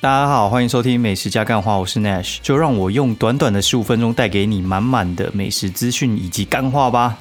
[0.00, 7.18] 大家好，欢迎收听美食加干话，我是 Nash，就让我用短短的十五分钟带给你满满的美食资讯以及干话吧。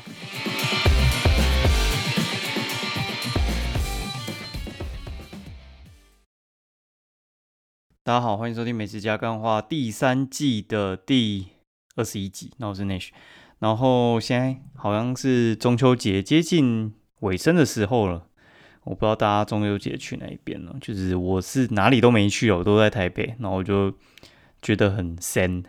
[8.03, 11.47] 大家好，欢迎收听美食加干话第三季的第
[11.95, 13.09] 二十一集，那我是 Nash，
[13.57, 18.26] 然后现在好像是中秋节接近尾声的时候了。
[18.87, 20.73] 我不知道大家中秋节去哪一边呢？
[20.79, 23.93] 就是我是哪里都没去哦，都在台北，然后我就
[24.61, 25.63] 觉得很闲。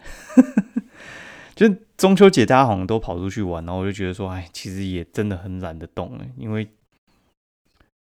[1.55, 6.69] 就中秋节大家好像都跑出去玩，然后我就觉得说，哎，其实也真的很懒得动了，因为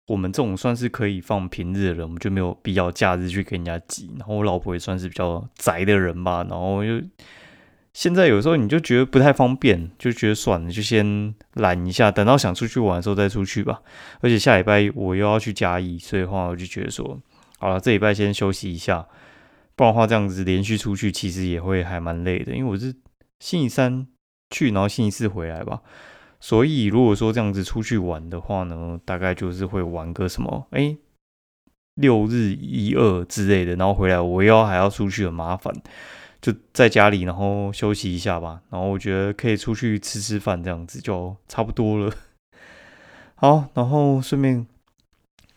[0.08, 4.10] 我们这种算是可以放平日的人，我们就没有必要假日去跟人家挤。
[4.18, 7.02] 然后我老婆也算是比较宅的人吧，然后就。
[7.92, 13.82] 现在有时候你就觉得不太方便，就觉得算了，就先懒一下，等到想出去玩的时候再出去吧。
[14.20, 17.20] 而且下礼拜我又要去嘉义，所以的话我就觉得说，
[17.58, 19.06] 好了，这礼拜先休息一下，
[19.74, 22.54] 不然的话这样子连续出去其实也会还蛮累的。
[22.54, 22.94] 因为我是
[23.40, 24.06] 星期三
[24.50, 25.80] 去，然后星期四回来吧，
[26.38, 30.96] 所以如果说这样子出去玩的话呢，大概就是会玩个什么，哎，
[31.96, 35.74] 六日一二之类的，然后回来我又要还要出去，很麻烦。
[36.40, 38.62] 就在家里，然后休息一下吧。
[38.70, 42.12] 然后我觉得可以出去吃吃饭，这样子就差不多了。
[43.36, 44.66] 好，然后顺便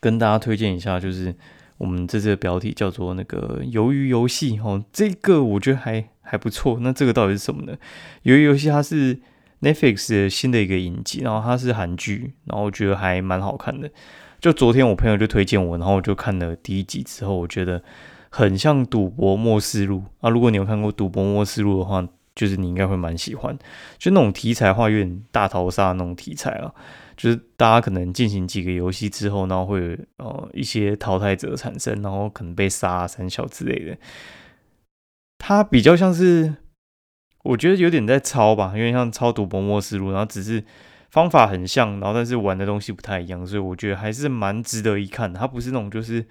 [0.00, 1.34] 跟大家推荐一下，就是
[1.78, 6.78] 我们这次的标题叫做那个《鱿鱼游戏》哦，这个我觉得还还不错。
[6.80, 7.76] 那这个到底是什么呢？
[8.24, 9.18] 鱿鱼游戏它是
[9.62, 13.90] Netflix 的新的一个影集，然后它是韩剧，然后我觉得还蛮好看的。
[14.40, 17.82] 就昨天我朋友就推荐我，然后我就看了第一集之后，我觉得。
[18.36, 20.28] 很像《赌博默示录》啊！
[20.28, 22.04] 如果你有看过《赌博默示录》的话，
[22.34, 23.56] 就是你应该会蛮喜欢，
[23.96, 26.74] 就那种题材话有点大逃杀那种题材啊，
[27.16, 33.96] 就是大家可能进行几个游戏之后，然后会有呃一些淘汰者产生，然后可能被杀三小之类的。
[35.38, 36.56] 它比较像是，
[37.44, 40.64] 我觉得有点在抄吧，有点像抄《赌博默示录》，然后只是
[41.08, 45.32] 方法很像，然后但是玩的东西不太一样，所以我觉得还是蛮值得一看。
[45.32, 46.26] 它不是那种就是。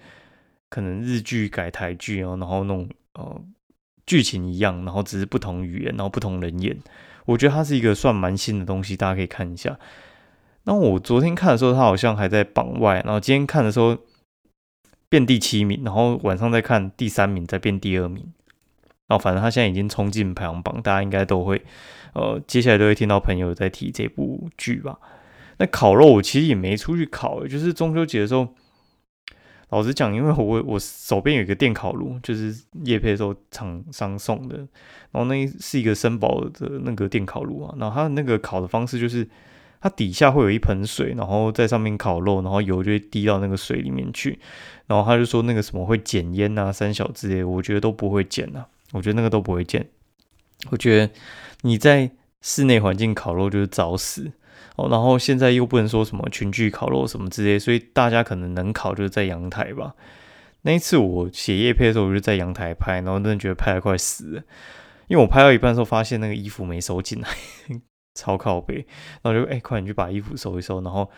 [0.70, 3.40] 可能日剧改台剧哦，然后那种呃
[4.06, 6.76] 剧情一样，然后只是不同语言，然后不同人演。
[7.26, 9.78] 我觉得它是一个算蛮新的东西，大家可以看一下。
[10.64, 13.96] 那我昨天看的时候，它好像还在榜外，然后今天看的时候
[15.08, 18.32] 变第七名，然后晚上再看第三名，再变第二名。
[19.06, 21.62] 然后反正他现在已经冲进排行榜，大家应该都会
[22.14, 24.98] 呃接下来都会听到朋友在提这部剧吧。
[25.58, 28.48] 那烤肉我其实也没出去烤，就是中秋节的时候。
[29.70, 32.54] 老实讲，因为我我手边有一个电烤炉，就是
[32.84, 34.58] 叶配时候厂商送的，
[35.10, 39.28] 然后那是一个森宝的那个电烤炉啊，然后它那个烤的方式就是，
[39.80, 44.38] 它底下会有一盆水，然后在上面烤肉，然后油就会滴到那个水里面去，
[44.86, 49.88] 然后他就说那个什么会减烟啊、三小之类，我觉得都不会减啊，我觉得那个都不会减，
[50.70, 51.12] 我觉得
[51.62, 52.10] 你在
[52.40, 54.30] 室内环境烤肉就是找死。
[54.76, 59.94] 哦，然后现在又不能说什么群聚烤肉什么之类，所以大家可能能烤就是在阳台吧。
[60.62, 64.42] 那一次我写夜配的时候，我就在阳台拍，然后真的觉得拍的快死了，
[65.08, 67.28] 因为我拍到一半的时候发现那个衣服没收进来，
[68.18, 68.86] 超靠背，
[69.22, 70.80] 然后就哎，快点去把衣服收一收。
[70.80, 71.10] 然后，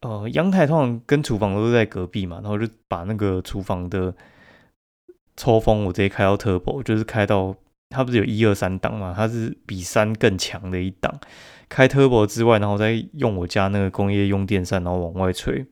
[0.00, 4.14] 呃，阳台通常跟厨房都是在隔壁嘛，然后就把那个厨房的
[5.36, 7.54] 抽风我直接开到 turbo，就是开到
[7.94, 11.20] 它不是有一二三档嘛，它是比三更强的一档。
[11.68, 15.64] 开 turbo 之外，然后再用我家那个工业用电扇，然后往外吹，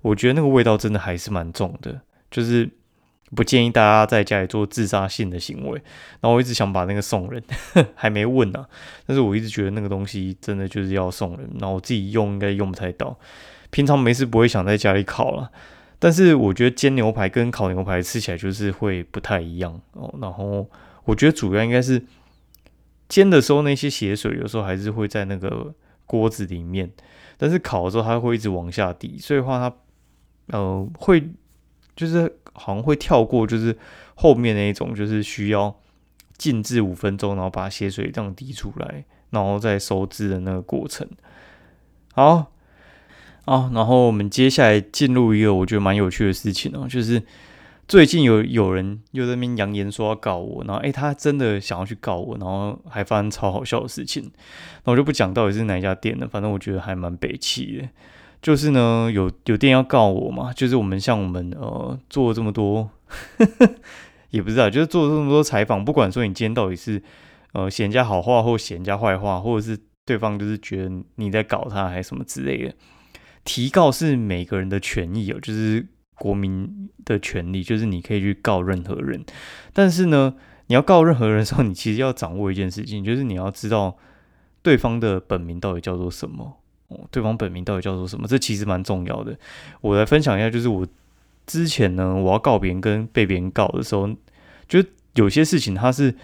[0.00, 2.00] 我觉得那个味道真的还是蛮重的，
[2.30, 2.70] 就是
[3.34, 5.72] 不建议大家在家里做自杀性的行为。
[6.20, 7.42] 然后我一直想把那个送人，
[7.96, 8.64] 还没问呢，
[9.06, 13.18] 但是我一直觉得那个东西真的就是要送人，然后我自己用应该用不太到，
[13.70, 15.50] 平常没事不会想在家里烤了。
[15.98, 20.14] 但是我觉得煎牛排跟烤牛排吃起来就是会不太一样哦。
[20.22, 20.64] 然后
[21.08, 22.04] 我觉得主要应该是。
[23.08, 25.74] 煎的时候那些血水有时候还是会在那个
[26.04, 26.92] 锅子里面，
[27.38, 29.74] 但是烤的时候它会一直往下滴，所以话它
[30.48, 31.30] 呃会
[31.96, 33.74] 就是好像会跳过，就是
[34.14, 35.74] 后面那一种就是需要
[36.36, 41.08] 静置五分钟，然后把血水这样滴出来，然后再收汁的那个过程。
[42.12, 42.52] 好，
[43.46, 47.22] 啊，然后我们接下来进入一个我觉得蛮有趣的事情哦，就是。
[47.88, 54.30] 最近有有人又在那边扬言说要告我，然后诶，他真的想要去告我，然后还发生超好笑的事情，
[54.84, 57.88] 那我就不讲到底是哪一家店了，反正我觉得还蛮北气的。
[58.42, 62.90] 就是呢，有有店要告我嘛，就是我们像我们呃做这么多，
[64.30, 67.02] 也不知道，就是做这么多采访，不管说你今天到底是
[67.54, 72.74] 呃嫌人家好话或嫌人家坏话，或者是对方就是觉得你在搞他还是什么之类的，
[73.44, 75.86] 提告是每个人的权益哦，就是。
[76.18, 79.24] 国民的权利，就是你可以去告任何人。
[79.72, 80.34] 但是呢，
[80.66, 83.96] 你要告任何人的时候，你其实要掌握一件事情，就是你要知道
[84.62, 86.58] 对方的本名到底叫做什么。
[86.88, 88.26] 哦，对方本名到底叫做什么？
[88.26, 89.38] 这其实蛮重要的。
[89.82, 90.86] 我来分享一下，就是我
[91.46, 94.08] 之前呢，我要告别人跟被别人告的时候，
[94.66, 94.82] 就
[95.14, 96.14] 有些事情它是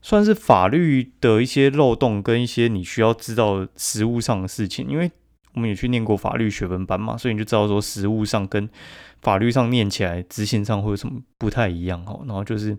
[0.00, 5.10] 算是法律的一些漏洞跟一些你需要知道实务上的事情，因为
[5.52, 8.66] 我们也去念过法律学分班嘛，所以你就知道说实务上跟
[9.22, 12.22] 法律上念起来执行上会有什么不太一样哦。
[12.26, 12.76] 然后就是。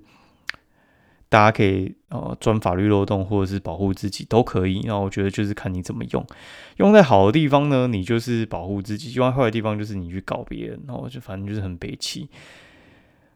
[1.31, 4.81] 大家可以呃钻法律漏洞，或者是保护自己都可以。
[4.83, 6.27] 那我觉得就是看你怎么用。
[6.75, 10.83] 用在好的地方呢，你就是保护自己；用在坏的地方，就是你去告别人。
[10.85, 12.29] 然后就反正就是很悲戚。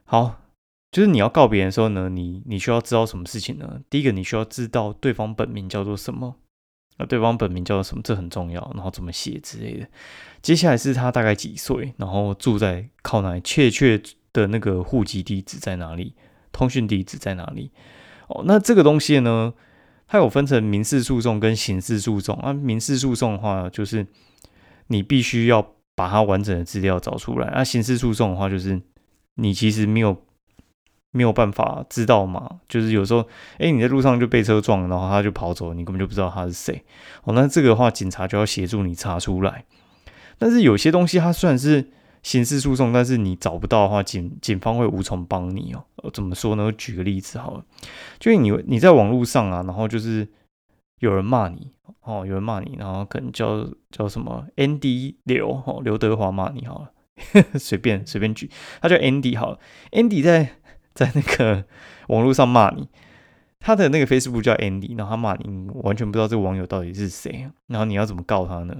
[0.03, 0.41] 好，
[0.91, 3.79] 就是你要告别人的时候呢，你你需要知道什么事情呢？
[3.89, 6.35] 第一个，你需要知道对方本名叫做什么。
[6.97, 8.01] 那对方本名叫什么？
[8.03, 8.71] 这很重要。
[8.73, 9.87] 然后怎么写之类的。
[10.41, 14.01] 接下来是他大概几岁，然后住在靠哪里，确切
[14.31, 16.13] 的那个户籍地址在哪里。
[16.51, 17.71] 通讯地址在哪里？
[18.27, 19.53] 哦，那这个东西呢，
[20.07, 22.53] 它有分成民事诉讼跟刑事诉讼啊。
[22.53, 24.07] 民事诉讼的话，就是
[24.87, 28.81] 你必须要把它完整的资料找出来；那刑事诉讼的话，就是
[29.35, 30.24] 你其实没有
[31.15, 32.59] 没有办法知道嘛。
[32.67, 33.25] 就是有时候，
[33.57, 36.83] 哎，你在路上就被车撞，然后他就跑走，你根本就不知道他是谁。
[37.23, 39.63] 哦，那这个的话，警察就要协助你查出来。
[40.37, 41.89] 但是有些东西，它虽然是
[42.21, 46.11] 刑事诉讼，但是你找不到的话，警警方会无从帮你哦。
[46.11, 46.65] 怎么说呢？
[46.65, 47.63] 我举个例子好了，
[48.19, 50.27] 就你你在网络上啊，然后就是
[50.99, 51.71] 有人骂你
[52.01, 56.91] 哦，有人骂你，然后可能叫叫什么 Andy 刘哦，刘德华骂你好了，
[57.57, 58.49] 随便随便举，
[58.81, 59.59] 他叫 Andy 好了
[59.91, 60.57] ，Andy 在
[60.95, 61.63] 在那个
[62.07, 62.89] 网络上骂你，
[63.59, 68.75] 他的那个 Facebook 叫 Andy，然后他骂你，完全不知道这个网友到底是谁，然后你要怎么告他呢？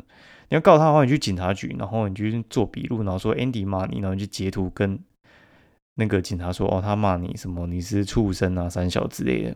[0.50, 5.00] 你要告他的话，你去警察局，然后你就做笔录，然后说 Andy 骂你，然后你就截图跟
[5.96, 7.66] 那个警察说：“哦，他骂你什么？
[7.68, 9.56] 你是畜生啊，三小之类的。”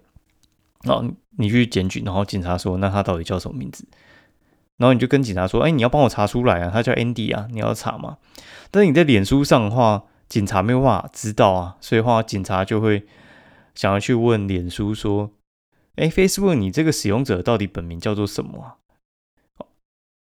[0.83, 1.05] 然后
[1.37, 3.85] 你去检举，然后警察说：“那他到底叫什么名字？”
[4.77, 8.17] 然后你就跟警察说：“哎，你要帮我查出来啊，他叫 Andy 啊，你要查吗？”
[8.71, 13.05] 但是你在脸书上的话，警察没有办法知道啊，所以话警察就会
[13.75, 15.31] 想要去问脸书说
[15.97, 18.77] ：“哎，Facebook，你这个使用者到底本名叫做什么啊？”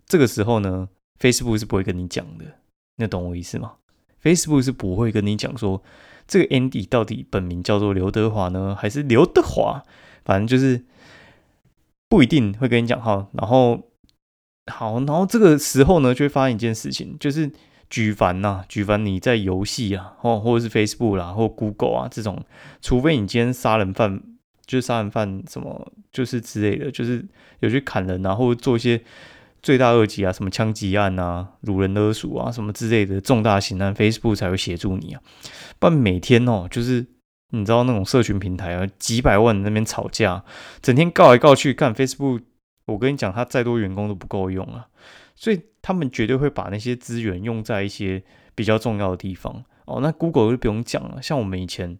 [0.06, 2.45] 这个时候呢，Facebook 是不会跟你讲的，
[2.97, 3.77] 你懂我意思吗
[4.23, 5.83] ？Facebook 是不会跟你讲说
[6.29, 9.83] 这个 Andy 到底本名叫做刘德华呢，还是刘德华？
[10.25, 10.85] 反正就是
[12.09, 13.29] 不一定会跟你讲哈。
[13.33, 13.91] 然后
[14.71, 17.51] 好，然后这个时候呢，就会发生一件事情，就是
[17.94, 22.44] 举凡呐，举凡你在游戏啊，或或者是 Facebook 啦，或 Google 啊这种，
[22.82, 24.20] 除非你今天杀人犯，
[24.67, 27.25] 就是杀人犯什么，就是之类的，就是
[27.61, 29.00] 有去砍人啊，或者做一些。
[29.62, 35.23] 罪大恶极啊，什么枪击案啊、掳人勒赎啊，什么之类的重大刑案，Facebook 才会协助你啊。
[35.79, 37.06] 不然每天哦，就是
[37.49, 40.44] 你知道那种社群平台啊，几百万那边吵架，
[40.82, 42.43] 整天告来告去，干 Facebook，
[42.85, 44.88] 我跟你讲，他再多员工都不够用啊。
[45.34, 48.22] 所以他们绝对会把那些资源用在一些
[48.54, 50.00] 比较重要的地方哦。
[50.00, 51.98] 那 Google 就不用讲了，像我们以前。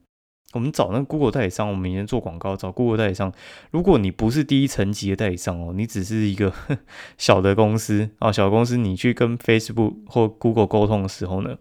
[0.52, 3.32] 我们找那个 Google 代理商，我们以前做广告找 Google 代理商。
[3.72, 6.53] 如果你不是第一层级的代理商哦，你只是一个
[7.19, 11.56] 小的公司啊，小公司，你去跟 Facebook 或 Google 沟通的时候呢，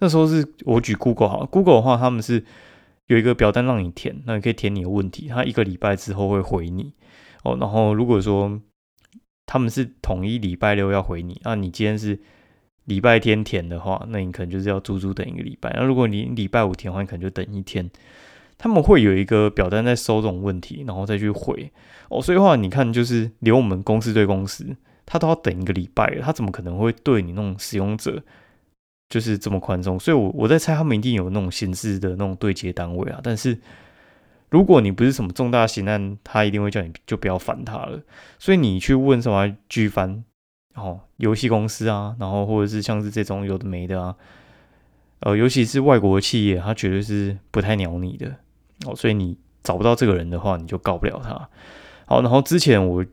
[0.00, 2.44] 那时候是我举 Google 好，Google 的话，他们是
[3.06, 6.92] 有一个表单让你填，那你可以填你的问题，他一个礼拜之后会回你
[7.44, 7.56] 哦。
[7.58, 8.60] 然后如果说
[9.46, 12.18] 他们是统一礼拜六要回你，那你今天是
[12.84, 15.72] 礼拜天填的话，那你可能就是要足足等一个礼拜。
[15.76, 17.90] 那如果你礼拜五填的话，你可能就等一天。
[18.56, 21.72] 他们会有一个表单在收这种问题，然后再去回
[22.08, 22.22] 哦。
[22.22, 24.64] 所以话，你看，就是连我们公司对公司，
[25.04, 28.22] 他都要等一个礼拜，他怎么可能会对你那种使用者
[29.08, 29.98] 就是这么宽松？
[29.98, 33.18] 所以，我我在猜，他们一定有那种形式的那种对接单位啊。
[33.24, 33.58] 但是，
[34.54, 38.00] 如果你不是什么重大刑案，他一定会叫你就不要烦他了。
[38.38, 40.22] 所以，你去问什么举凡
[40.76, 44.14] 哦游戏公司啊，然后或者是像是这种有的没的啊，
[45.18, 48.32] 呃，尤其是外国企业，他绝对是不太鸟你的。
[48.86, 51.30] 哦，所以你找不到这个人的话，你就告不了他。
[52.06, 53.04] 好，然后之前我，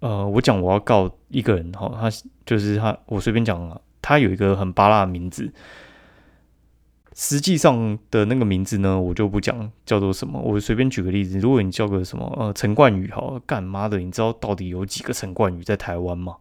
[0.00, 2.10] 呃，我讲我要告一个人，哈，他
[2.44, 5.52] 就是他，我随便讲了，他有一个很巴拉的名字，
[7.20, 16.36] 实际上的那个名字呢，我就不讲叫做什么，我随便举个例子，如果你叫个什么，呃，陈冠宇，好，干妈的，你知道到底有几个陈冠宇在台湾吗？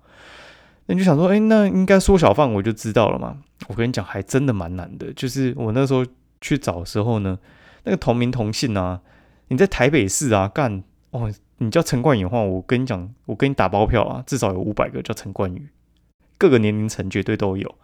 [0.85, 3.39] 那你就想说，哎，那应该缩小范围就知道了嘛。
[3.67, 6.05] 我跟你讲，还真的蛮难的，就是我那时候
[6.41, 7.39] 去找的时候呢。
[7.83, 9.01] 那个同名同姓啊，
[9.47, 15.69] 你在台北市啊干哦，你叫陈冠宇的话，我跟你讲，我跟你打包票啊，至少有五百个叫陈冠宇，
[16.37, 17.75] 各个年龄层绝对都有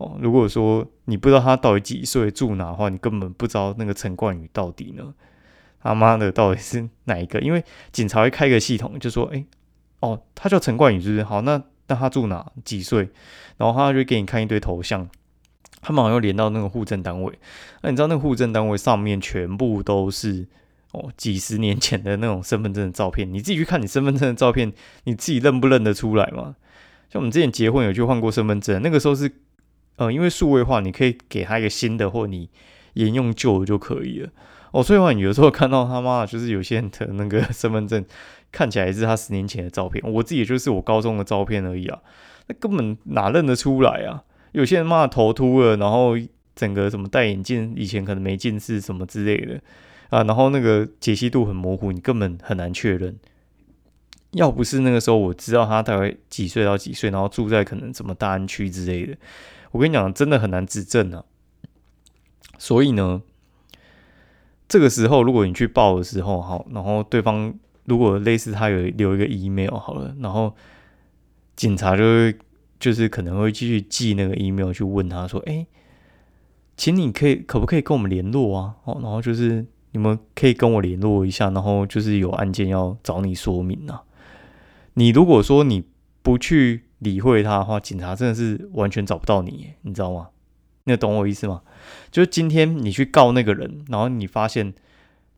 [0.00, 5.12] 哦，如果说你不知道他到底几岁住哪的话，你根本不知道那个陈冠宇到底呢，
[5.82, 7.38] 他妈的到底是哪一个？
[7.40, 9.44] 因为警察会开个系统，就说，哎，
[10.00, 11.22] 哦，他叫陈冠宇，是不是？
[11.22, 12.50] 好，那那他住哪？
[12.64, 13.10] 几岁？
[13.58, 15.06] 然后他就给你看一堆头像，
[15.82, 17.38] 他们好像连到那个户政单位。
[17.82, 20.48] 那你知道那个户政单位上面全部都是
[20.92, 24.72] 哦几十年前的那种身份证的照片，你自己去看你身份证的照片，
[25.04, 26.56] 你自己认不认得出来嘛？
[27.10, 29.30] 像我们之前结婚有去换过身份证，那个时候是。
[30.00, 32.48] 呃，因为数位化，你可以给他一个新的，或你
[32.94, 34.30] 沿用旧的就可以了。
[34.70, 38.02] 哦，所以话，你有时候看到他妈就是有些人的那个 身份证
[38.50, 41.98] 看起来是他十年前的照片，我自己就是我高中的照片而已啊，
[42.46, 44.24] 那根本哪认得出来啊？
[44.52, 46.16] 有些人妈头秃了，然后
[46.56, 49.60] 整个什么戴眼镜，以前可能没近视什么之类的
[50.08, 53.14] 啊，然后那个解析度很模糊，你根本很难确认。
[54.32, 59.14] 要不是那个时候我知道他大概几岁到几岁，然后住在可能什么大安区之类的。
[59.72, 61.24] 我跟你讲，真的很难指证啊。
[62.58, 63.22] 所以呢，
[64.68, 70.54] 这个时候如果你去报的时候，好，然后对方如果类似他有留一个 email 好了，然后
[71.56, 72.36] 警察就会
[72.78, 75.66] 就是可能会继续寄那个 email 去问他说：“哎，
[76.76, 78.74] 请你可以可不可以跟我们联络啊？
[78.84, 84.02] 哦，然后就是你们可以跟我联络一下，然后就是有案件要找你说明啊。
[84.94, 85.84] 你如果说你
[86.22, 90.28] 不去。”理会他的话，警察真的是完全找不到你，你知道吗？
[90.84, 91.62] 你懂我意思吗？
[92.10, 94.72] 就是今天你去告那个人，然后你发现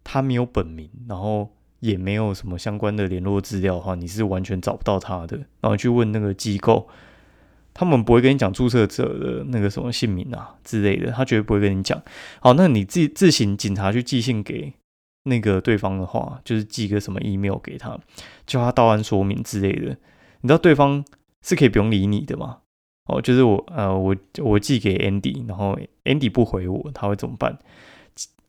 [0.04, 1.50] 他没有本名，然后
[1.80, 5.36] 也没有什么相关的联络资料的话，你是完全找不到他的。
[5.60, 6.88] 然后去问那个机构，
[7.74, 12.00] 他们不会跟你讲注册者的那个什么姓名啊之类的，他绝对不会跟你讲。
[12.40, 14.72] 好，那你自自行警察去寄信给
[15.24, 17.98] 那个对方的话，就是寄个什么 email 给他，
[18.46, 19.96] 叫他到案说明之类的。
[20.40, 21.04] 你知道对方？
[21.42, 22.58] 是可以不用理你的嘛？
[23.06, 27.58] 哦，就是我呃，我我寄给 Andy，然后 Andy 不回我，他会怎么办？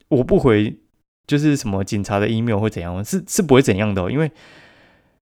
[0.08, 0.76] 我不回，
[1.26, 3.04] 就是什么警察的 email 会怎样？
[3.04, 4.30] 是是不会怎样的，因为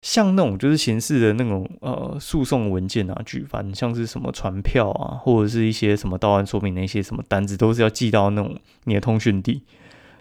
[0.02, 9.64] 像那种就是刑事的那种呃诉讼文件啊，举凡像是什么传票啊，或者是一些什么到案说明那些什么单子，都是要寄到那种你的通讯地。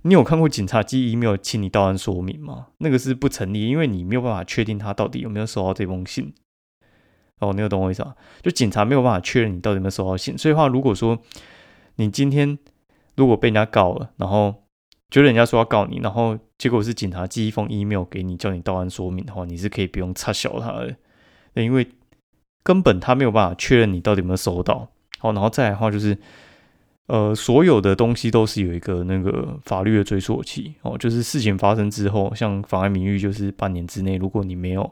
[0.01, 2.67] 你有看过警察寄 email 请你到案说明吗？
[2.79, 6.33] 那个是不成立，因为你没有办法确定他到底有没有收到这封信。
[7.39, 8.15] 哦，你有懂我意思啊？
[8.41, 11.19] 就警察没有办法确认你到底有没有收到信，所以话，如果说
[11.97, 12.57] 你今天
[13.15, 14.55] 如果被人家告了，然后
[15.09, 20.95] 觉得人家说要告你，然后结果是警察寄一封 email 给你，叫你到案说明的话，你是可以不用插小他的，
[21.61, 21.85] 因为
[22.63, 24.87] 根本他没有办法确认你到底有没有收到。
[25.19, 26.17] 好，然后再来的话就是，
[27.07, 34.89] 呃，所有的东西都是有一个那个法律的追溯期哦，就是事情发生之后，像妨碍名誉就是半年之内，如果你没有。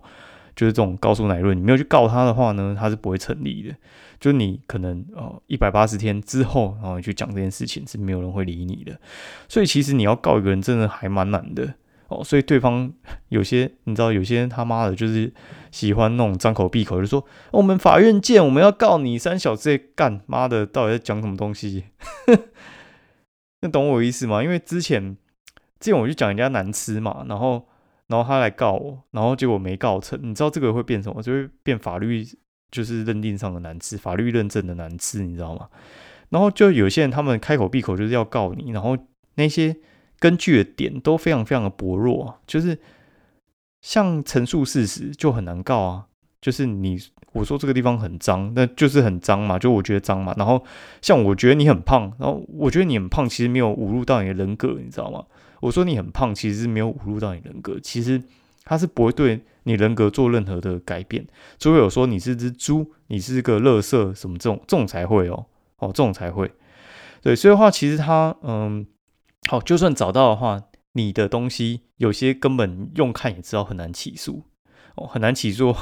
[0.55, 3.75] 就是这种告诉乃论，你没有去告他的话呢，他是不会成立的。
[4.19, 8.97] 就你可能呃一百八十天之后，然后去讲这件事情，是没有人会理你的。
[9.49, 11.73] 所以其实你要告一个人，真的还蛮难的
[12.07, 12.23] 哦。
[12.23, 12.89] 所以对方
[13.27, 15.33] 有些你知道，有些人他妈的，就是
[15.71, 21.83] 喜欢那种张口闭口就说我们法院见，我们要告你三小时干妈的，到底在讲什么东西？
[23.59, 24.41] 那懂我意思吗？
[24.41, 25.17] 因为之前
[25.81, 27.67] 之前我就讲人家难吃嘛，然后。
[28.13, 30.19] 然后他来告我，然后结果没告成。
[30.21, 31.19] 你知道这个会变什么？
[31.23, 32.23] 就会变法律，
[32.69, 35.67] 就是认定上的难吃，法律认证的难吃，你知道吗？
[36.29, 38.95] 然后就有些人他们开口闭口就是要告你，然后
[39.33, 39.75] 那些
[40.19, 42.77] 根据的点都非常非常的薄弱，就是
[43.81, 46.05] 像陈述事实就很难告啊。
[46.39, 46.99] 就是你
[47.31, 50.35] 我说这个地方很脏，那就是很脏嘛，就我觉得脏嘛。
[50.37, 50.63] 然后
[51.01, 55.23] 像我觉得你很胖，然后我觉得你很胖，其实没有侮辱到你的人格，你知道吗？
[55.63, 58.21] 我说你很胖，其实是没有侮辱到你人格，其实
[58.65, 61.25] 他是不会对你人格做任何的改变。
[61.57, 65.45] 除非有说你是只猪，你是个垃圾什么这种，这种才会哦，
[65.77, 66.51] 哦，这种才会。
[67.21, 68.85] 对，所以的话，其实他嗯，
[69.49, 74.43] 好，就算找到的话，你的东西有些根本用看也知道很难起诉
[74.95, 75.73] 哦，很难起诉，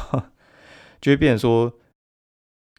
[1.02, 1.74] 就会变成说。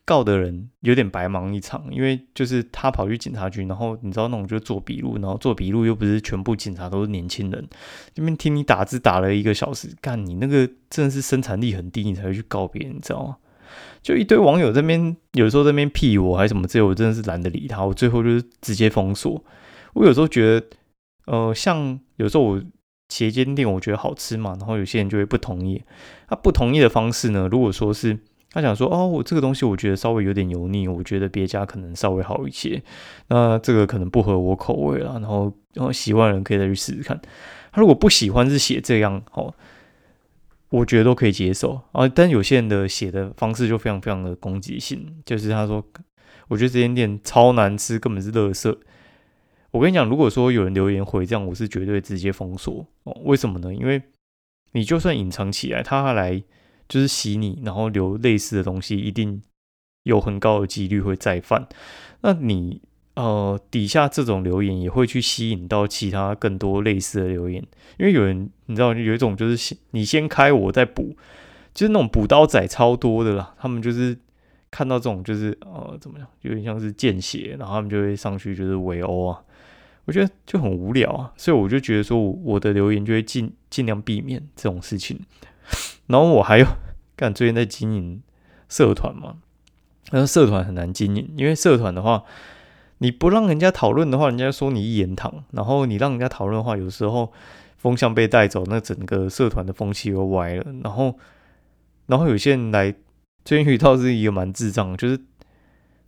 [0.05, 7.69] 告的人有点白忙一场，因为就是他跑去警察局，然后你知道那种就做笔录，然后做笔录又不是全部警察都是年轻人，
[8.13, 13.37] 这边听你打字打了一个小时，干你那个真的是生产力很低，你才会去告别人，你知道吗？
[14.03, 19.43] 就一堆网友这边有时候这边屁我还是什么，这我真的是懒得理他，我最后就是直接封锁。
[19.95, 20.67] 我有时候觉得，
[21.27, 22.63] 呃，像有时候我
[23.21, 25.81] 一间店，我觉得好吃嘛，然后有些人就会不同意，
[26.27, 28.19] 他不同意的方式呢，如果说是。
[28.53, 32.83] 他想说：“哦，我这个东西我觉得稍微有点油腻，我觉得别家可能稍微好一些。
[33.29, 35.13] 那这个可能不合我口味了。
[35.15, 37.19] 然后，然后喜欢的人可以再去试试看。
[37.73, 39.55] 他如果不喜欢是写这样，哦，
[40.69, 42.07] 我觉得都可以接受啊。
[42.07, 45.85] 但有些人的写的方式就非常非常的攻击性，就是他说，我
[46.49, 48.77] 我觉得这间店超难吃，根本是垃圾。
[49.71, 53.17] 我跟你讲，如果说有人留言回这样，我是绝对直接封锁哦。
[53.25, 53.75] 为什么呢？
[53.75, 54.03] 因为
[54.73, 56.43] 你就算隐藏起来，他来
[56.93, 59.41] 就是洗你，然后留类似的东西，一定
[60.03, 61.67] 有很高的几率会再犯。
[62.21, 62.83] 那你
[63.15, 67.67] 呃底下这种留言也会去吸引到其他更多类似的留言，
[67.99, 71.17] 因为有人你知道有一种就是你先开我再补，
[71.73, 73.55] 就是那种补刀仔超多的啦。
[73.59, 74.15] 他们就是
[74.71, 79.43] 看到这种就是呃怎么样，有点像是见血，然后他们就会上去就是围殴啊。
[80.05, 85.19] 我觉得就很无聊啊，所以我就觉得说，我的留言就会尽尽量避免这种事情。
[86.07, 86.67] 然后我还有
[87.17, 88.23] 干最近在经营
[88.69, 89.37] 社团嘛，
[90.11, 92.25] 那社团很难经营，因为社团的话，
[92.99, 97.33] 你不让人家讨论的话，人家说你一言堂；然后你让人家讨论的话，有时候
[97.77, 100.65] 风向被带走，那整个社团的风气又歪了。
[100.83, 101.19] 然后，
[102.07, 102.95] 然后有些人来，
[103.45, 105.19] 最近遇到是一个蛮智障，就是。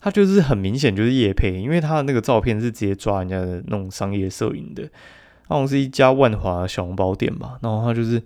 [0.00, 4.82] 他就是很明显就是叶配，因为他的那个照片是直接抓人家的那种商业摄影的，
[5.48, 7.56] 那种是一家万华小笼包店吧。
[7.62, 8.22] 然后他就是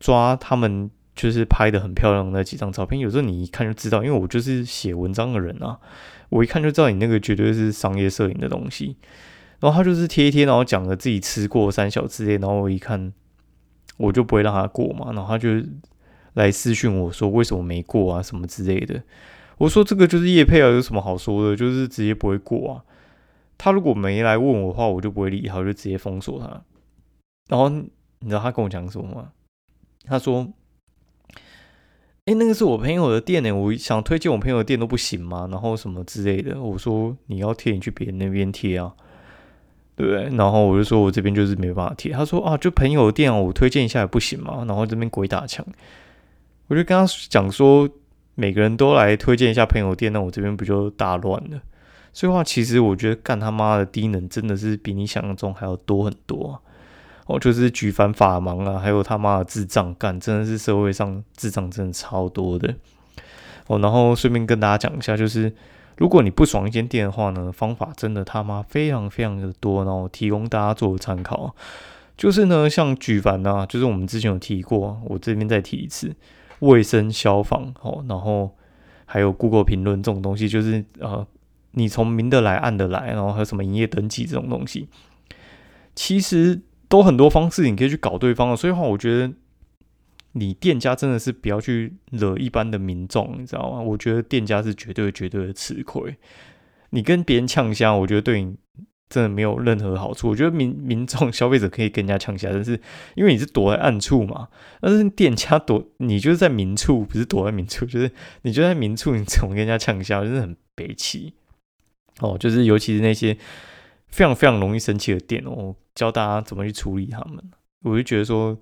[0.00, 5.78] 抓他们就是拍的很漂亮那几张照片，有时候你一看就知道，因为我就是写文章的人啊，
[6.30, 8.96] 我一看就知道你那个绝对是商业摄影的东西。
[9.60, 13.12] 然后他就是贴一贴，然后讲了自己吃过三小之类，然后我一看
[13.98, 15.62] 我就不会让他过嘛，然后他就
[16.32, 19.02] 来私讯我说为什么没过啊什么之类的。
[19.58, 21.54] 我说这个就是叶配啊，有什么好说的？
[21.54, 22.84] 就是直接不会过啊。
[23.58, 26.62] 他如果没来问我的话，我就不会理他，我就直接封锁他。
[27.50, 27.90] 然后你
[28.26, 29.32] 知道他跟我讲什么吗？
[30.06, 30.48] 他说
[32.26, 35.48] ：“哎，那个是我朋友的店呢，我想推荐我朋友的店都不行吗？
[35.50, 38.92] 然后什么之类的。”我说：“你要贴，你去别人那边贴啊，
[39.96, 42.12] 对不对？”然后我就说我这边就是没办法贴。
[42.12, 45.66] 他说：“啊，就朋友的店，我推荐一下也不行吗？”然后这边鬼打墙，
[46.68, 47.88] 我就跟他讲说。
[48.36, 51.60] 每个人都来推荐一下朋友店，那我这边不就大乱了？
[52.14, 56.62] 所以话，其实我觉得干他妈的低能真的是比你想象中还要多很多。
[57.30, 62.74] 哦，就是举凡法盲啊，还有他妈的智障干，真的是社会上智障真的超多的。
[63.68, 65.52] 哦，然后顺便跟大家讲一下，就是
[65.96, 71.54] 如果你不爽一间店的话呢，方法真的他妈非常非常的多，然后提供大家做参考。
[72.16, 76.14] 就是呢，像举凡啊，就是我们之前有提过，我这边再提一次。
[76.58, 78.54] 卫生消防哦，然后
[79.06, 81.26] 还有 Google 评论这种东西，就是呃，
[81.70, 84.86] 你从明的来暗的来，然后还有什么营业登记这种东西，
[85.94, 88.56] 其实都很多方式你可以去搞对方的。
[88.56, 89.32] 所以话，我觉得
[90.32, 93.80] 你店家真的是不要去惹一般的民众，你知道吗？
[93.80, 96.14] 我觉得店家是绝对绝对的吃亏。
[96.90, 98.56] 你跟别人呛香，我觉得对你。
[99.12, 100.28] 真的没有任何好处。
[100.28, 102.80] 我觉得民 民众消费者可以跟人家呛下，但是
[103.16, 104.46] 因为你是躲在暗处嘛，
[104.80, 108.08] 但是店家躲你就是在明处，不是躲在明处，就是
[108.42, 111.34] 你就在明处，你怎么跟人家呛下，就是很悲戚
[112.20, 112.36] 哦。
[112.38, 113.36] 就是尤其是那些
[114.06, 117.42] 非常非常容易生气的店哦，教大家怎么去处理他们。
[117.82, 118.58] 我就觉得说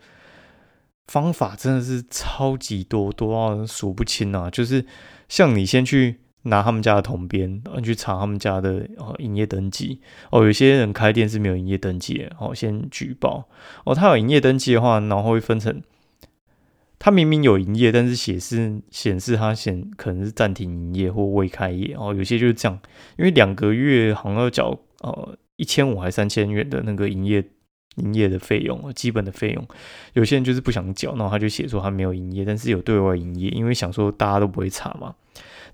[1.07, 4.51] 方法真的是超级多，多到数不清啊。
[4.51, 4.85] 就是
[5.29, 6.21] 像你先去。
[6.43, 13.47] 拿他们家的统编，然后去查他们家的哦营业登记哦，有些人开店是没有营业登记的，哦先举报
[13.85, 15.83] 哦，他有营业登记的话，然后会分成，
[16.99, 22.79] 他明明有营业，但是显示显示他显可能是暂停营业或未开业哦，有些就是这样，
[23.19, 27.45] 因为两个月好像要缴呃一千五还三千元的那个营业
[27.97, 29.69] 营业的费用，基本的费用，
[30.15, 35.15] 有些人就是不想缴，然后他就写说他没有营业，但是有对外营业，因为想说大家都不会查嘛。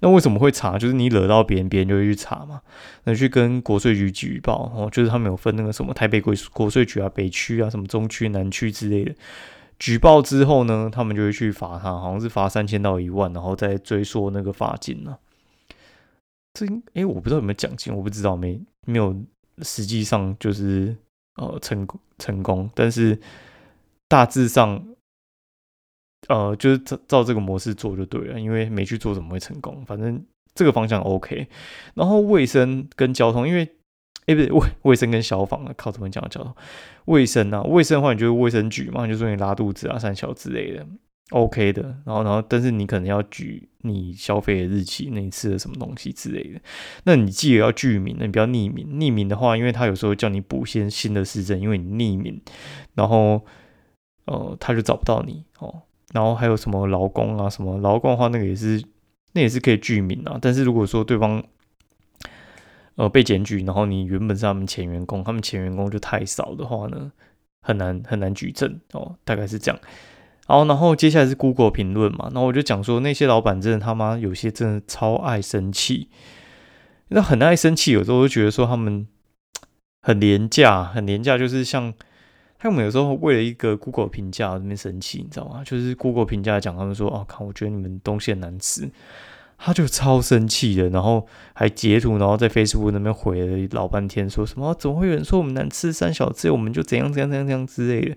[0.01, 0.77] 那为什么会查？
[0.77, 2.61] 就是你惹到别人，别人就会去查嘛。
[3.05, 9.15] 那去跟国税局举报哦，就是他们有分那个什么台北国国税局啊、北区啊、什么中区、南区之类的。
[9.79, 15.17] 举报之后呢，他们就会去罚他，好像是罚三千到一万，然后再追溯那个罚金呢。
[16.55, 19.15] 这哎，我不知道有没有奖金，我不知道没没有，
[19.63, 20.97] 实际上就是
[21.37, 23.19] 呃成功成功，但是
[24.09, 24.85] 大致上。
[26.27, 29.85] 呃，就是照照这个模式做就对了，因为没去做怎么会成功？
[29.85, 31.47] 反正这个方向 OK。
[31.93, 33.61] 然后卫生跟交通，因为
[34.25, 36.57] 哎不对，卫卫生跟消防啊，靠怎么讲交通？
[37.05, 40.87] 卫生啊，卫生的话，你就是卫生局嘛，就说你拉肚子啊、三小之类的
[41.31, 41.83] ，OK 的。
[42.05, 46.61] 然后然后，但是你可能要举你消费的日期，那你吃了什么东西之类的。
[47.05, 48.87] 那你记得要具名，那你不要匿名。
[48.99, 52.41] 匿名的话，因为他有时候叫你补些新的市政，因为你匿名，
[52.95, 53.45] 然后
[54.27, 55.83] 呃他就找不到你哦。
[56.13, 58.83] 然后还有什么劳工啊，什么劳工的话，那个也是，
[59.33, 60.39] 那也是可以具名啊。
[60.41, 61.43] 但是如果说对方，
[62.95, 67.11] 呃，被检举，然后你原本是他们前员工，他们前员工就太少的话呢，
[67.63, 69.81] 很难很难举证哦，大概是这样。
[70.47, 76.09] 好，然后接下来是 Google 评论嘛，那我就讲说那些老板真的他妈有些真的超爱生气
[77.09, 79.07] 那很爱生气，有时候就觉得说他们
[80.03, 81.93] 很廉价，很廉价，就是像
[82.59, 85.63] 他们有时候为了一个 Google 评价那边生气，你知道吗？
[85.65, 88.91] 就是 Google 评价讲他们说哦，看我觉得你们东西很难吃，
[89.59, 98.17] 他就超生气的，然后还截图，然后在 Facebook 那边回了老半天，说什么怎么会有人说我们难吃三小只，我们就怎样怎样怎样怎样之类的，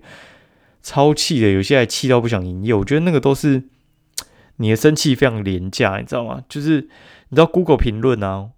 [0.88, 2.72] 超气的，有些还气到不想营业。
[2.72, 3.64] 我觉得那个都是
[4.56, 6.42] 你的生气非常廉价，你知道吗？
[6.48, 6.80] 就是
[7.28, 8.52] 你知道 Google 评论啊。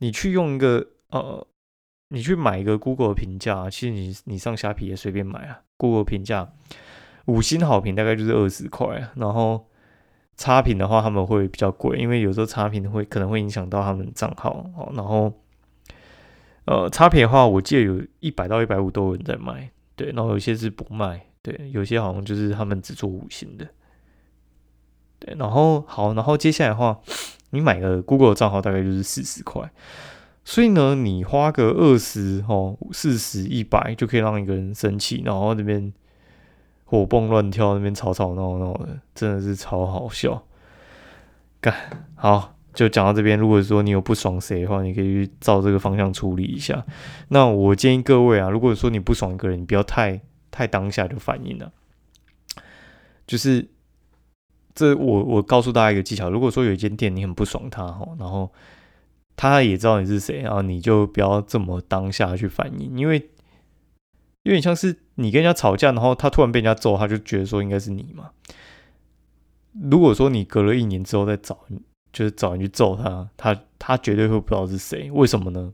[0.00, 1.46] 你去用一个呃，
[2.08, 5.60] 你去买一个 Google 评价，其实你你上虾皮也随便买啊。
[5.78, 6.52] Google 评价
[7.24, 9.66] 五星好评大概就是二十块，然后
[10.36, 14.92] 差评的话他们会比较贵，因为有时候差评会可能会影响到他们账号哦。
[14.94, 15.32] 然后
[16.66, 23.66] 呃差评的话，我记得有一百到一百五都有人在卖，对，然后有些是不卖，对，有些好像就是他们只做五星的，
[25.18, 27.00] 对，然后好，然后接下来的话。
[27.54, 29.70] 你买个 Google 账号大概就是四十块，
[30.42, 35.92] 所以呢，你花个二十、哦四十、一百就可以让一个人生气，然后那边
[36.86, 40.42] 活蹦乱跳，那边吵吵闹闹的，真的是超好笑。
[41.60, 41.74] 干
[42.14, 43.38] 好，就讲到这边。
[43.38, 46.82] 如果说你有不爽谁的话，你可以去照这个方向处理一下。
[47.28, 51.72] 那我建议各位啊，如果说你不爽一个人，你不要太太当下就反应了，
[53.26, 53.66] 就是。
[54.74, 58.50] 这我我告诉大家一个技巧，如果说有一间店你很不爽他哈，然后
[59.36, 63.18] 他也知道你是谁，然后你就不要这么当下去反应，因为
[64.44, 68.30] 有点像是你跟人家吵架，然后他突然被人家揍，他就觉得说应该是你嘛。
[69.78, 71.58] 如果说你隔了一年之后再找，
[72.10, 75.70] 就是找人去揍他，他他绝对会不知道是谁，为什么呢？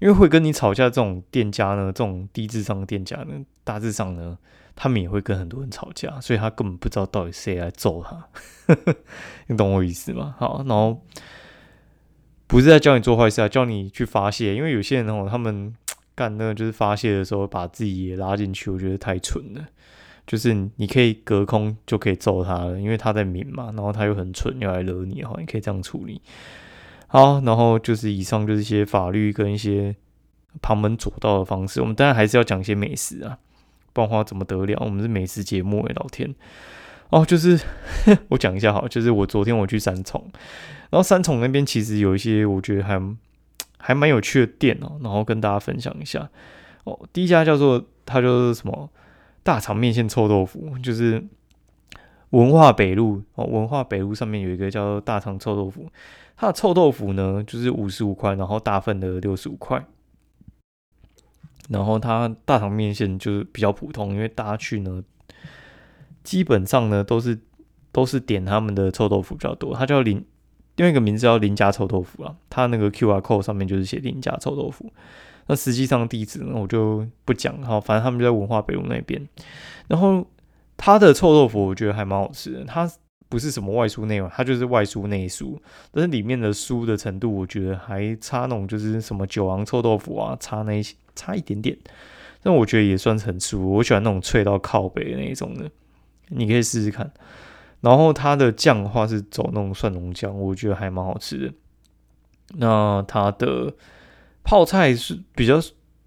[0.00, 4.36] 因为会跟你吵架这种店家呢，这种低智商的店家呢，大致上呢。
[4.76, 8.28] 他们也会跟很多人吵架，所以他根本不知道到底谁来揍他，
[9.48, 10.34] 你懂我意思吗？
[10.38, 11.02] 好，然后
[12.46, 14.54] 不是在教你做坏事啊，教你去发泄。
[14.54, 15.74] 因为有些人哦，他们
[16.14, 19.66] 干那个就是发泄的时候，把自己也拉进去，我觉得太蠢了。
[20.26, 26.22] 就是你可以隔空就可以揍他了，因为他在明嘛，然后他又很蠢，又来惹你，哈，你可以这样处理。
[27.12, 29.96] 好，然后就是以上就是一些法律跟一些
[30.62, 33.36] 旁门左道的方式，我们当然还是要讲一些美食啊。
[33.92, 34.78] 不然话怎么得了？
[34.84, 36.32] 我们是美食节目诶，老天
[37.10, 37.26] 哦！
[37.26, 37.60] 就是
[38.30, 40.24] 我讲一下哈，就是我昨天我去三重，
[40.90, 43.02] 然后三重那边其实有一些我觉得还
[43.78, 46.30] 还蛮有趣的店哦，然后跟大家分享一下
[46.84, 46.96] 哦。
[47.12, 48.88] 第一家叫做它就是什么
[49.42, 51.26] 大肠面线臭豆腐，就是
[52.30, 55.90] 文化北路哦，文化北路上面有一个叫做大肠臭豆腐，
[56.40, 59.84] 它的臭豆腐呢就是五十五块，然后大份的六十五块。
[61.68, 65.04] 然后它大肠面线就是比较普通，因为大家去呢，
[66.24, 67.38] 基本上呢都是
[67.92, 69.74] 都是点他们的臭豆腐比较多。
[69.76, 70.24] 它叫林，
[70.76, 72.34] 另外一个名字叫林家臭豆腐啊。
[72.48, 74.90] 它那个 Q R code 上面就是写林家臭豆腐。
[75.46, 79.28] 那实际上地址呢我就不讲哈，反正他们就在文化北路那边。
[79.88, 80.26] 然后
[80.78, 82.90] 它的臭豆腐我觉得还蛮好吃的，它。
[83.30, 85.56] 不是什么外酥内软，它就是外酥内酥，
[85.92, 91.78] 但是里面的酥的程度，我觉得还差那种就是什么九王臭豆腐啊，差那些差一点点，
[92.42, 93.60] 但我觉得也算很酥。
[93.60, 95.70] 我喜欢那种脆到靠背那一种的，
[96.30, 97.08] 你可以试试看。
[97.80, 101.54] 然后它的酱的话是走那种蒜蓉酱，我觉得还蛮好吃的。
[102.56, 103.72] 那它的
[104.42, 105.62] 泡菜是比较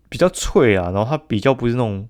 [0.09, 2.05] 比较脆啊，然后它比较不是那种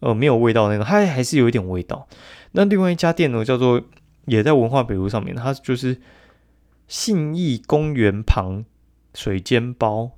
[0.00, 2.08] 呃没有味道那种，它还是有一点味道。
[2.52, 3.82] 那另外一家店呢，叫做。
[4.26, 6.00] 也在文化北路上面，它就是
[6.86, 8.64] 信义公园旁
[9.14, 10.10] 水煎包，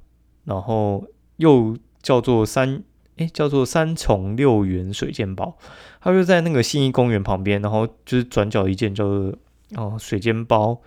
[0.44, 2.82] 然后又叫做三
[3.16, 5.56] 哎叫做三重六元水煎包，
[6.00, 9.34] 它就在那个信义公园旁边，然后就是转角一间叫做
[9.76, 10.80] 哦水煎包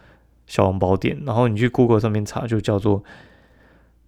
[0.48, 3.04] 小笼包店，然后你去 Google 上面查就叫做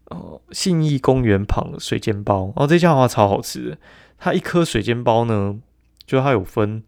[0.05, 3.77] 哦信义公园旁水煎包，哦这家的话超好吃的，
[4.17, 5.59] 它一颗水煎包呢，
[6.05, 6.83] 就它有分。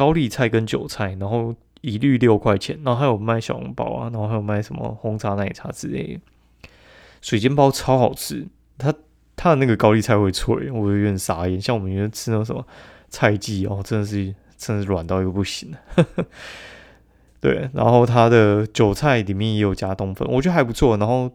[0.00, 6.20] 高丽菜跟韭菜，然后一律六块钱，然后还有卖小笼包啊，然后还有卖什么红茶奶茶之类的。
[7.20, 8.94] 水煎包超好吃，它
[9.36, 11.60] 它的那个高丽菜会脆，我有点傻眼。
[11.60, 12.66] 像我们原来吃那种什么
[13.10, 15.70] 菜记哦，真的是真的是软到一个不行
[17.38, 20.96] 对，然后它的韭菜里面也有加冬粉，我觉得还不错。
[20.96, 21.30] 然后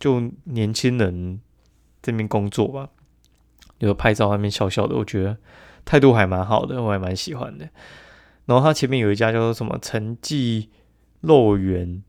[0.00, 1.40] 就年轻人
[2.02, 2.88] 这边工作吧，
[3.78, 5.36] 有拍照那边笑笑的，我觉得。
[5.84, 7.68] 态度还蛮好的，我还蛮喜欢的。
[8.46, 10.68] 然后他前面有一家叫做什么陈记
[11.20, 12.02] 肉圆，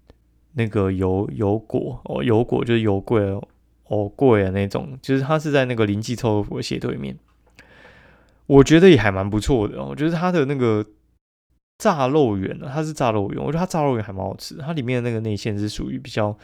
[0.53, 3.47] 那个油油果哦，油果就是油桂哦
[3.85, 7.17] 哦桂啊那种，就是他是在那个林记臭豆腐斜对面。
[8.45, 10.85] 我觉得也还蛮不错的，我觉得他的那个
[11.77, 16.37] 炸肉圆啊，它是炸肉圆，我觉得它炸肉圆还蛮好吃，它里面的那个内馅是属于比较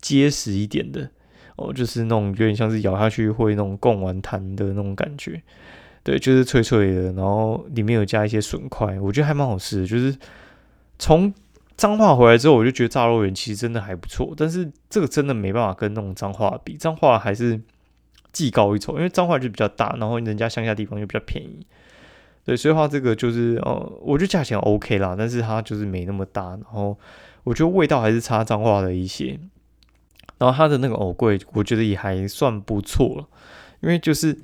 [0.00, 1.08] 结实一点的
[1.56, 5.42] 哦，就是那种有点像是咬下去会那种贡丸弹的那种感觉，
[6.06, 9.86] 对，就是脆脆的，然后里面有加一些笋块，我觉得还蛮好吃的。
[9.88, 10.16] 就是
[11.00, 11.34] 从
[11.76, 17.60] 脏话回来之后，我就觉得炸肉圆其实真的还不错，但是这个真的没办法跟那种脏话比，脏话还是
[18.32, 21.66] 技高一筹，因为脏话就比较大，然后人家乡下地方又比较便宜。
[22.44, 26.96] 对，所以话这个就是呃，我觉得价钱 OK 啦，但是它就是没那么大，然后
[27.42, 29.40] 我觉得味道还是差脏话的一些。
[30.38, 33.26] 然后它的那个藕桂，我觉得也还算不错了，
[33.80, 34.38] 因为就是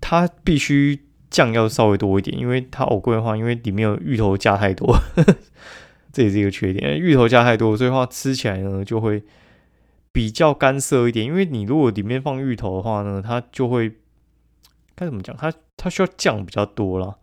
[0.00, 5.36] 它必须酱要稍微多一点，因为它藕桂的话，因为里面有芋头加太多，呵 呵
[6.12, 6.98] 这也是一个缺点。
[6.98, 9.22] 芋头加太多，所以话吃起来呢就会
[10.12, 11.26] 比较干涩一点。
[11.26, 13.92] 因为你如果里面放芋头的话呢，它就会
[14.94, 15.36] 该怎么讲？
[15.36, 17.18] 它它需要酱比较多了，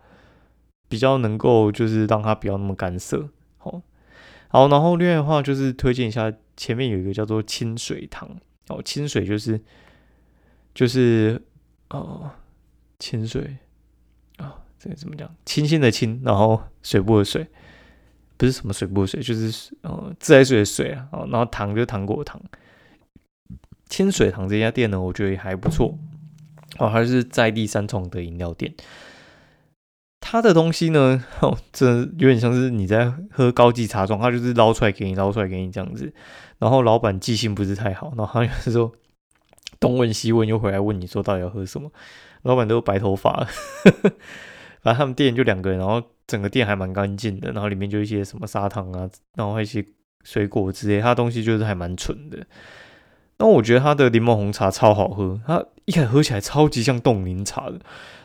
[0.88, 3.30] 比较能够就是让它不要那么干涩。
[3.58, 3.82] 好，
[4.50, 8.30] 好，然后另外的话就是推荐一下，前面有一个叫做清水汤
[8.68, 9.60] 哦，清水就是
[10.74, 11.42] 就是
[11.90, 12.32] 哦
[13.00, 13.58] 清水
[14.38, 15.30] 啊，这个怎么讲？
[15.46, 17.48] 清新的清，然后水部的水，
[18.38, 21.08] 不是什么水部的水，就是呃自来水的水啊。
[21.12, 22.42] 哦，然后糖就糖果糖，
[23.88, 25.98] 清水糖这家店呢，我觉得也还不错。
[26.78, 28.74] 哦，还是在地三重的饮料店，
[30.20, 36.14] 它的东西呢， 哦，这有点像是你在喝高级茶庄，它就是捞出来给你，捞出来给你这样子。
[36.60, 38.92] 然后老板记性不是太好，然后有时候
[39.80, 41.90] 东问西问，又回来问你说到底要喝什么。
[42.46, 43.46] 老板都白头发，
[44.82, 49.84] 反正他们店就两个人，然后整个店还蛮干净的，然后里面就一些什么砂糖啊，然后一些
[50.24, 52.46] 水果之类，它东西就是还蛮纯的。
[53.40, 57.80] 那我觉得它的柠檬红茶超好喝，它一开始喝起来超级像冻柠茶的，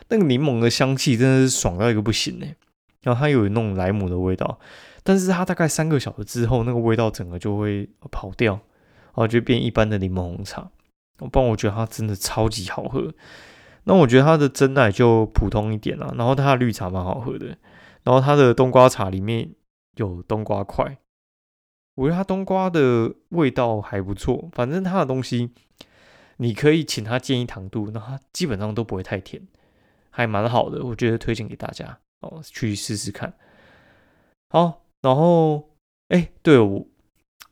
[0.09, 2.45] 那个柠檬的香气真的是爽到一个不行呢。
[3.01, 4.59] 然后它有那种莱姆的味道，
[5.03, 10.69] 但是它大概三个小时之后，那个味道整个就会跑掉，然后就变一般的柠檬红茶。
[11.17, 13.11] 不然我觉得它真的超级好喝。
[13.85, 17.57] 那我觉得它的真奶就普通一点啦，然后它的绿茶蛮好喝的，
[18.03, 19.53] 然后它的冬瓜茶里面
[19.95, 20.99] 有冬瓜块。
[21.95, 25.51] 我觉得它冬瓜的味道还不错，反正它的东西
[26.37, 29.45] 你可以请他建议糖度，那它基本上都不会太甜，
[30.09, 30.85] 还蛮好的。
[30.85, 33.33] 我觉得推荐给大家哦，去试试看。
[34.49, 35.71] 好，然后
[36.09, 36.87] 哎，对我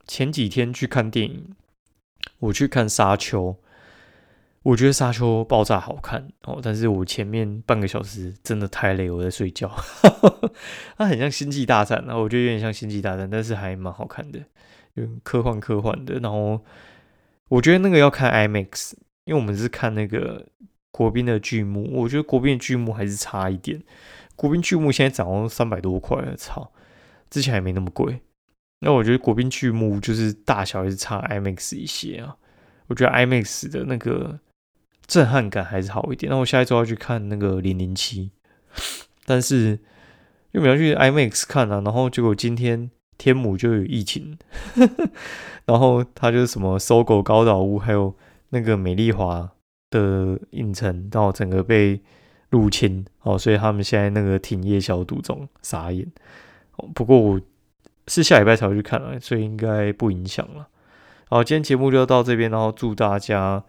[0.05, 1.55] 前几天去看电影，
[2.39, 3.53] 我去看《沙丘》。
[4.61, 9.73] 我觉得沙丘爆炸好看哦，但是我前面半个小时真的太累，我在睡觉。
[10.97, 14.39] 它很像星际大战啊，我觉得有点像星际大战，但是还蛮好看的，
[14.95, 16.19] 有点科幻科幻的。
[16.19, 16.61] 然后
[17.47, 18.91] 我觉得那个要看 IMAX，
[19.23, 20.45] 因为我们是看那个
[20.91, 23.81] 国宾的剧目，我觉得国宾的剧目还是差一点。
[24.35, 26.69] 国宾剧目现在涨到三百多块了，操！
[27.29, 28.19] 之前还没那么贵。
[28.81, 32.35] 那我觉得国宾剧目就是大小也是差 IMAX 一些啊。
[32.87, 34.37] 我觉得 IMAX 的那个。
[35.09, 36.31] 震撼感还是好一点。
[36.31, 38.29] 那我下一周要去看那个零零七，
[39.25, 39.79] 但是
[40.51, 41.81] 又没有去 IMAX 看啊。
[41.83, 44.37] 然后结果今天天母就有疫情，
[45.65, 48.15] 然后他就是什么搜狗高岛屋，还有
[48.49, 49.49] 那个美丽华
[49.89, 51.99] 的影城，然后整个被
[52.51, 56.07] 入侵哦，所以他们现在那个停业消毒中，傻眼。
[56.93, 57.41] 不过我
[58.05, 60.67] 是下礼拜才会去看了，所以应该不影响了。
[61.29, 63.63] 好，今天节目就到这边，然后祝大家。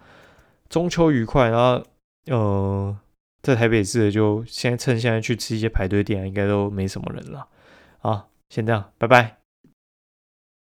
[0.71, 1.85] 中秋愉快，然后
[2.27, 2.97] 呃，
[3.43, 7.49] 在台北市就现在趁现在去吃一些排队店，应该都没什么人了。
[7.99, 9.40] 啊，先这样，拜拜。